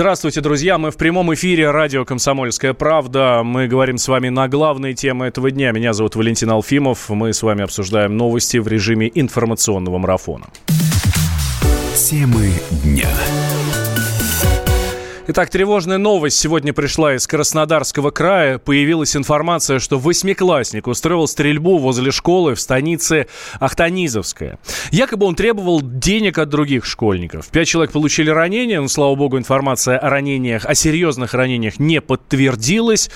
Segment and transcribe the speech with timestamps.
[0.00, 0.78] Здравствуйте, друзья.
[0.78, 3.42] Мы в прямом эфире радио «Комсомольская правда».
[3.44, 5.72] Мы говорим с вами на главные темы этого дня.
[5.72, 7.10] Меня зовут Валентин Алфимов.
[7.10, 10.46] Мы с вами обсуждаем новости в режиме информационного марафона.
[11.94, 12.50] Темы
[12.82, 13.10] дня.
[15.32, 18.58] Итак, тревожная новость сегодня пришла из Краснодарского края.
[18.58, 23.28] Появилась информация, что восьмиклассник устроил стрельбу возле школы в станице
[23.60, 24.58] Ахтанизовская.
[24.90, 27.46] Якобы он требовал денег от других школьников.
[27.46, 33.08] Пять человек получили ранения, но, слава богу, информация о ранениях, о серьезных ранениях не подтвердилась.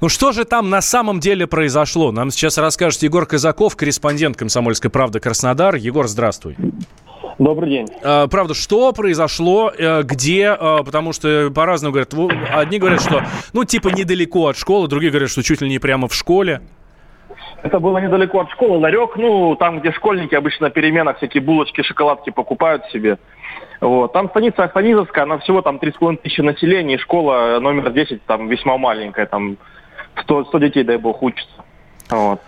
[0.00, 2.12] Ну что же там на самом деле произошло?
[2.12, 5.74] Нам сейчас расскажет Егор Казаков, корреспондент «Комсомольской правды» Краснодар.
[5.74, 6.56] Егор, здравствуй.
[7.38, 7.88] Добрый день.
[8.02, 12.14] А, правда, что произошло, э, где, а, потому что по-разному говорят.
[12.52, 13.22] Одни говорят, что,
[13.52, 16.60] ну, типа недалеко от школы, другие говорят, что чуть ли не прямо в школе.
[17.62, 21.82] Это было недалеко от школы, ларек, ну, там, где школьники обычно на переменах всякие булочки,
[21.82, 23.18] шоколадки покупают себе.
[23.80, 24.12] Вот.
[24.12, 28.78] Там станица Афанизовская, она всего там 3,5 тысячи населения, и школа номер 10 там весьма
[28.78, 29.56] маленькая, там
[30.22, 31.64] 100, 100 детей, дай бог, учатся.
[32.10, 32.40] Вот.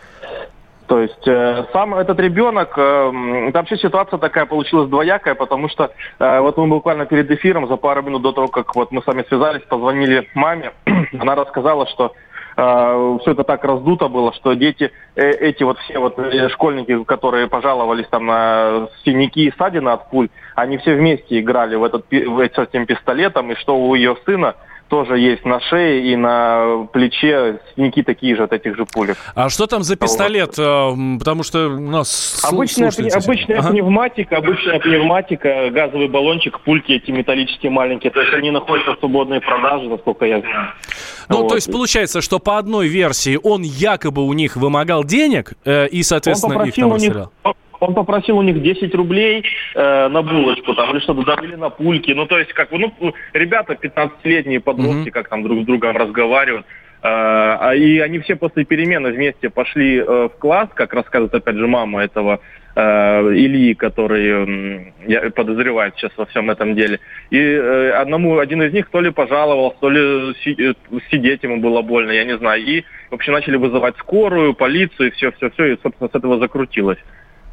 [0.86, 5.90] То есть э, сам этот ребенок, э, это вообще ситуация такая получилась двоякая, потому что
[6.18, 9.06] э, вот мы буквально перед эфиром, за пару минут до того, как вот мы с
[9.06, 10.72] вами связались, позвонили маме,
[11.18, 12.12] она рассказала, что
[12.58, 17.02] э, все это так раздуто было, что дети, э, эти вот все вот э, школьники,
[17.04, 22.04] которые пожаловались там на синяки и ссадины от пуль, они все вместе играли в этот,
[22.10, 24.54] в, с этим пистолетом, и что у ее сына
[24.88, 29.16] тоже есть на шее и на плече синяки такие же от этих же пулек.
[29.34, 30.56] А что там за пистолет?
[30.58, 30.94] Вот.
[30.96, 33.70] Э, потому что у нас обычная, обычная ага.
[33.70, 38.10] пневматика, обычная пневматика, газовый баллончик, пульки эти металлические маленькие.
[38.12, 40.72] То есть они находятся в свободной продаже, насколько я знаю.
[41.28, 41.48] Ну, вот.
[41.48, 46.02] то есть получается, что по одной версии он якобы у них вымогал денег э, и,
[46.02, 47.14] соответственно, их там у них,
[47.80, 49.44] он попросил у них 10 рублей
[49.74, 52.12] э, на булочку, там, или что-то добавили на пульки.
[52.12, 55.12] Ну, то есть, как бы, ну, ребята 15-летние подростки, mm-hmm.
[55.12, 56.66] как там друг с другом разговаривают.
[57.02, 61.66] Э, и они все после перемены вместе пошли э, в класс, как рассказывает, опять же,
[61.66, 62.40] мама этого
[62.74, 62.80] э,
[63.34, 67.00] Ильи, который э, подозревает сейчас во всем этом деле.
[67.30, 70.72] И э, одному, один из них то ли пожаловался, то ли си, э,
[71.10, 72.62] сидеть ему было больно, я не знаю.
[72.62, 76.98] И вообще начали вызывать скорую, полицию, все-все-все, и, собственно, с этого закрутилось.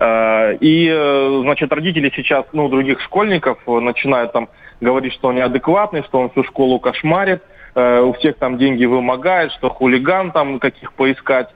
[0.02, 6.02] Э, и, э, значит, родители сейчас, ну, других школьников начинают там говорить, что он неадекватный,
[6.04, 7.44] что он всю школу кошмарит,
[7.76, 11.50] э, у всех там деньги вымогает, что хулиган там каких поискать,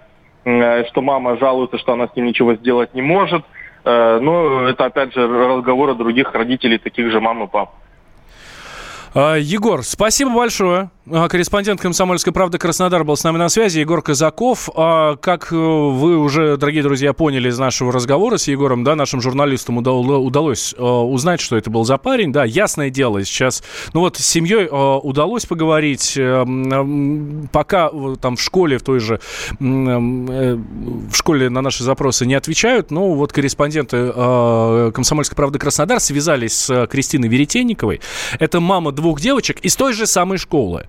[0.44, 3.44] что мама жалуется, что она с ним ничего сделать не может.
[3.84, 7.72] Но это, опять же, разговоры других родителей, таких же мам и пап.
[9.18, 10.92] А, Егор, спасибо большое.
[11.10, 13.80] А, корреспондент «Комсомольской правды» Краснодар был с нами на связи.
[13.80, 14.70] Егор Казаков.
[14.76, 19.22] А, как э, вы уже, дорогие друзья, поняли из нашего разговора с Егором, да, нашим
[19.22, 22.34] журналистам удалось узнать, что это был за парень.
[22.34, 26.16] Да, ясное дело, сейчас, ну вот, с семьей удалось поговорить.
[26.18, 26.44] Э,
[27.54, 29.22] пока там в школе, в той же,
[29.52, 34.12] э, в школе на наши запросы не отвечают, но вот корреспонденты
[34.92, 38.02] «Комсомольской правды» Краснодар связались с Кристиной Веретенниковой.
[38.40, 40.86] Это мама двух двух девочек из той же самой школы.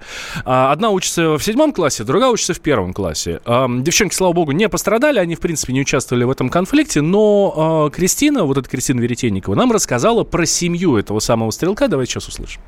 [0.46, 3.40] А, одна учится в седьмом классе, другая учится в первом классе.
[3.44, 7.90] Девчонки, слава богу, не пострадали, они, в принципе, не участвовали в этом конфликте, но а,
[7.90, 11.88] Кристина, вот эта Кристина Веретенникова, нам рассказала про семью этого самого стрелка.
[11.88, 12.62] Давайте сейчас услышим.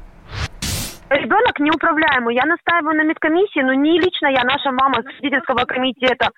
[1.08, 2.34] Ребенок неуправляемый.
[2.34, 6.28] Я настаиваю на медкомиссии, но не лично я, наша мама с родительского комитета,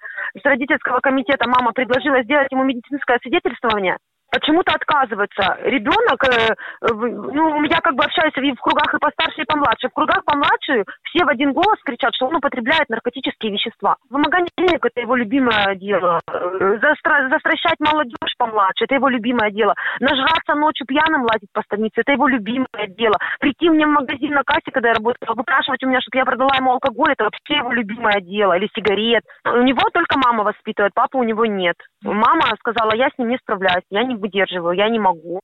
[0.41, 3.97] с родительского комитета мама предложила сделать ему медицинское свидетельствование
[4.30, 5.58] почему-то отказывается.
[5.62, 9.88] Ребенок, э, ну, я как бы общаюсь и в кругах и постарше, и помладше.
[9.88, 13.96] В кругах помладше все в один голос кричат, что он употребляет наркотические вещества.
[14.08, 16.20] Вымогание денег– это его любимое дело.
[16.28, 19.74] Застра- застращать молодежь помладше– это его любимое дело.
[20.00, 23.16] Нажраться ночью пьяным лазить по станице– это его любимое дело.
[23.41, 26.54] Прийти мне в магазин на кассе, когда я работала, выпрашивать у меня, чтобы я продала
[26.56, 28.56] ему алкоголь– это вообще его любимое дело.
[28.56, 29.24] Или сигарет.
[29.44, 31.77] У него только мама воспитывает, папа у него нет.
[32.03, 35.40] Мама сказала, я с ним не справляюсь, я не выдерживаю, я не могу.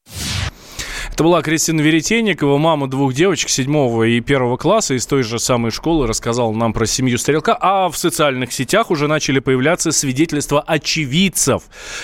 [1.16, 5.70] Это была Кристина Веретенникова, мама двух девочек седьмого и первого класса из той же самой
[5.70, 7.56] школы, рассказала нам про семью Стрелка.
[7.58, 11.62] А в социальных сетях уже начали появляться свидетельства очевидцев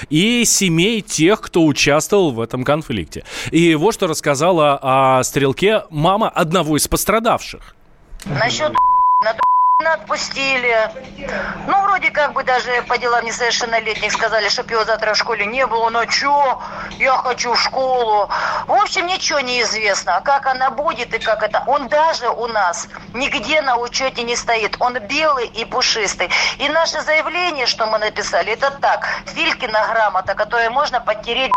[0.09, 3.23] и семей тех, кто участвовал в этом конфликте.
[3.51, 7.77] И вот что рассказала о Стрелке мама одного из пострадавших.
[8.25, 8.73] Насчет
[9.87, 10.91] отпустили.
[11.67, 15.67] Ну, вроде как бы даже по делам несовершеннолетних сказали, чтобы его завтра в школе не
[15.67, 15.91] было.
[15.91, 16.61] Ну, чё?
[16.99, 18.29] Я хочу в школу.
[18.67, 20.17] В общем, ничего не известно.
[20.17, 21.63] А как она будет и как это?
[21.67, 24.77] Он даже у нас нигде на учете не стоит.
[24.81, 26.31] Он белый и пушистый.
[26.59, 29.07] И наше заявление, что мы написали, это так.
[29.27, 31.53] Филькина грамота, которую можно подтереть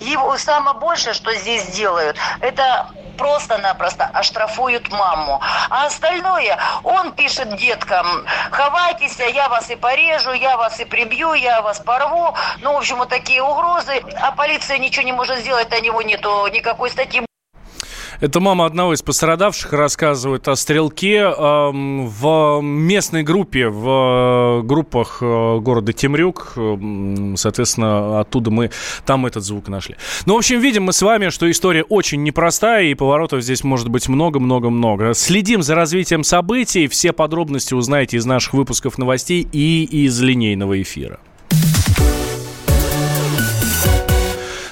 [0.00, 5.42] его самое большее, что здесь делают, это просто-напросто оштрафуют маму.
[5.68, 8.06] А остальное он пишет деткам,
[8.50, 12.34] ховайтесь, я вас и порежу, я вас и прибью, я вас порву.
[12.62, 14.02] Ну, в общем, вот такие угрозы.
[14.22, 17.27] А полиция ничего не может сделать, на него нету никакой статьи.
[18.20, 25.58] Это мама одного из пострадавших рассказывает о стрелке в местной группе, в э, группах э,
[25.60, 26.54] города Темрюк.
[26.56, 28.72] Э, соответственно, оттуда мы
[29.06, 29.94] там этот звук нашли.
[30.26, 33.88] Ну, в общем, видим мы с вами, что история очень непростая, и поворотов здесь может
[33.88, 35.14] быть много-много-много.
[35.14, 36.88] Следим за развитием событий.
[36.88, 41.20] Все подробности узнаете из наших выпусков новостей и из линейного эфира.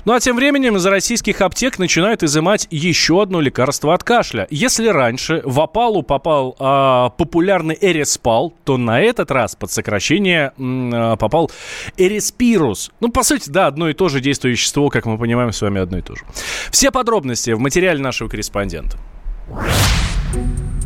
[0.07, 4.47] Ну а тем временем из российских аптек начинают изымать еще одно лекарство от кашля.
[4.51, 11.17] Если раньше в опалу попал э, популярный Эриспал, то на этот раз под сокращение э,
[11.19, 11.51] попал
[11.97, 12.93] Эриспирус.
[13.01, 15.81] Ну, по сути, да, одно и то же действующее вещество, как мы понимаем с вами,
[15.81, 16.23] одно и то же.
[16.71, 18.99] Все подробности в материале нашего корреспондента.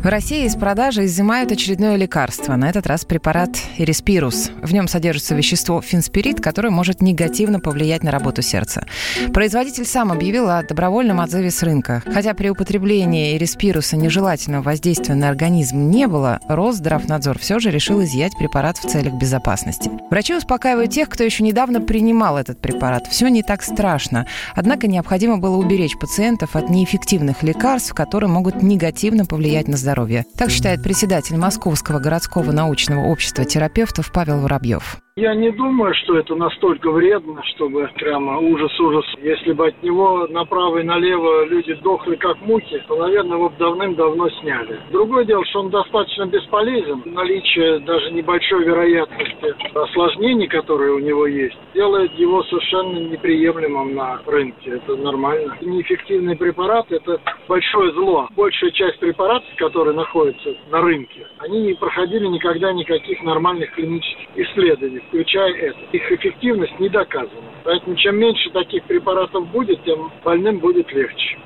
[0.01, 4.49] В России из продажи изымают очередное лекарство, на этот раз препарат Эриспирус.
[4.59, 8.87] В нем содержится вещество финспирит, которое может негативно повлиять на работу сердца.
[9.31, 12.01] Производитель сам объявил о добровольном отзыве с рынка.
[12.11, 18.35] Хотя при употреблении Эриспируса нежелательного воздействия на организм не было, Росздравнадзор все же решил изъять
[18.39, 19.91] препарат в целях безопасности.
[20.09, 23.05] Врачи успокаивают тех, кто еще недавно принимал этот препарат.
[23.05, 24.25] Все не так страшно.
[24.55, 30.25] Однако необходимо было уберечь пациентов от неэффективных лекарств, которые могут негативно повлиять на здоровье здоровья.
[30.37, 35.01] Так считает председатель Московского городского научного общества терапевтов Павел Воробьев.
[35.21, 39.05] Я не думаю, что это настолько вредно, чтобы прямо ужас-ужас.
[39.21, 44.29] Если бы от него направо и налево люди дохли как мухи, то, наверное, его давным-давно
[44.41, 44.79] сняли.
[44.91, 47.03] Другое дело, что он достаточно бесполезен.
[47.05, 54.71] Наличие даже небольшой вероятности осложнений, которые у него есть, делает его совершенно неприемлемым на рынке.
[54.71, 55.55] Это нормально.
[55.61, 58.27] Неэффективный препарат– это большое зло.
[58.35, 65.03] Большая часть препаратов, которые находятся на рынке, они не проходили никогда никаких нормальных клинических исследований
[65.11, 65.79] включая это.
[65.91, 67.51] Их эффективность не доказана.
[67.63, 71.37] Поэтому чем меньше таких препаратов будет, тем больным будет легче.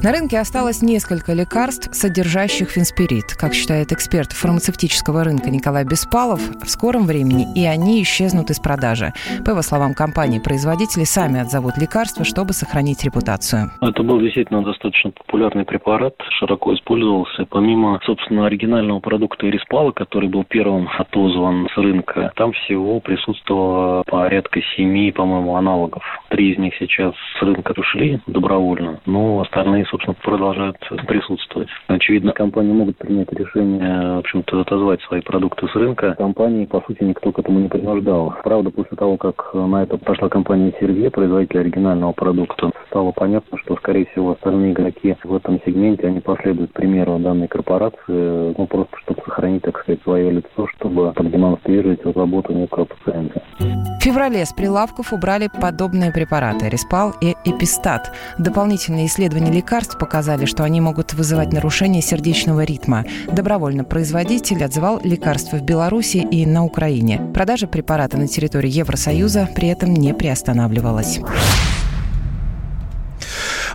[0.00, 3.34] На рынке осталось несколько лекарств, содержащих фенспирит.
[3.34, 9.12] Как считает эксперт фармацевтического рынка Николай Беспалов, в скором времени и они исчезнут из продажи.
[9.44, 13.72] По его словам, компании производители сами отзовут лекарства, чтобы сохранить репутацию.
[13.80, 17.44] Это был действительно достаточно популярный препарат, широко использовался.
[17.50, 24.60] Помимо, собственно, оригинального продукта Эриспала, который был первым отозван с рынка, там всего присутствовало порядка
[24.76, 26.04] семи, по-моему, аналогов.
[26.28, 31.68] Три из них сейчас с рынка ушли добровольно, но остальные собственно, продолжают присутствовать.
[31.86, 36.14] Очевидно, компании могут принять решение, в общем-то, отозвать свои продукты с рынка.
[36.16, 38.34] Компании, по сути, никто к этому не принуждал.
[38.44, 43.76] Правда, после того, как на это пошла компания Сергея, производитель оригинального продукта, стало понятно, что,
[43.76, 49.22] скорее всего, остальные игроки в этом сегменте, они последуют примеру данной корпорации, ну, просто чтобы
[49.24, 53.42] сохранить, так сказать, свое лицо, чтобы продемонстрировать заботу некого пациента.
[53.58, 58.12] В феврале с прилавков убрали подобные препараты– Респал и Эпистат.
[58.38, 63.04] Дополнительные исследования лекарств показали, что они могут вызывать нарушение сердечного ритма.
[63.30, 67.20] Добровольно производитель отзывал лекарства в Беларуси и на Украине.
[67.34, 71.20] Продажа препарата на территории Евросоюза при этом не приостанавливалась.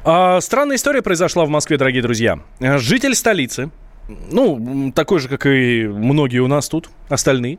[0.06, 2.39] А, странная история произошла в Москве, дорогие друзья.
[2.60, 3.72] Житель столицы
[4.08, 7.58] ну, такой же, как и многие у нас тут, остальные,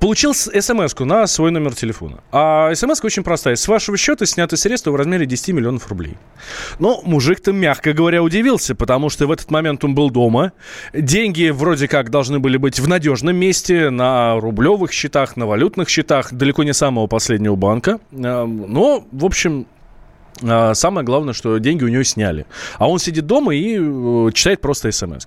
[0.00, 2.22] получил смс на свой номер телефона.
[2.32, 3.56] А смс очень простая.
[3.56, 6.16] С вашего счета сняты средства в размере 10 миллионов рублей.
[6.78, 10.52] Но мужик-то, мягко говоря, удивился, потому что в этот момент он был дома.
[10.92, 16.32] Деньги вроде как должны были быть в надежном месте, на рублевых счетах, на валютных счетах,
[16.32, 18.00] далеко не самого последнего банка.
[18.12, 19.66] А, но, в общем,
[20.74, 22.46] самое главное, что деньги у него сняли.
[22.78, 25.26] А он сидит дома и э, читает просто смс.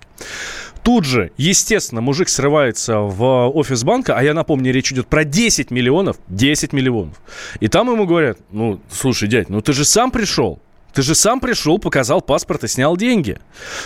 [0.84, 5.70] Тут же, естественно, мужик срывается в офис банка, а я напомню, речь идет про 10
[5.70, 7.22] миллионов, 10 миллионов.
[7.60, 10.60] И там ему говорят, ну, слушай, дядь, ну ты же сам пришел,
[10.94, 13.38] ты же сам пришел, показал паспорт и снял деньги.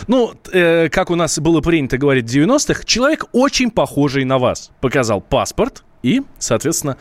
[0.08, 4.72] Ну, э, как у нас было принято говорить в 90-х, человек очень похожий на вас.
[4.82, 6.98] Показал паспорт, и, соответственно,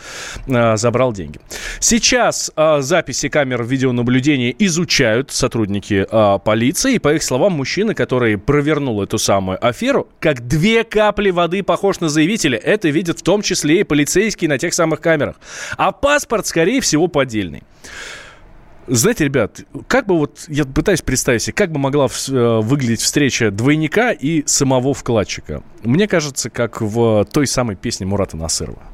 [0.46, 1.38] э, забрал деньги.
[1.78, 6.94] Сейчас э, записи камер видеонаблюдения изучают сотрудники э, полиции.
[6.94, 12.00] И, по их словам, мужчина, который провернул эту самую аферу, как две капли воды похож
[12.00, 12.58] на заявителя.
[12.58, 15.36] Это видят в том числе и полицейские на тех самых камерах.
[15.76, 17.62] А паспорт, скорее всего, поддельный.
[18.86, 24.12] Знаете, ребят, как бы вот, я пытаюсь представить себе, как бы могла выглядеть встреча двойника
[24.12, 25.62] и самого вкладчика.
[25.82, 28.93] Мне кажется, как в той самой песне Мурата Насырова.